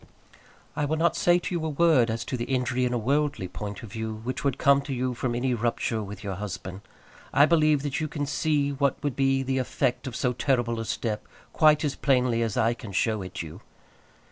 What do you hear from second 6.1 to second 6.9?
your husband.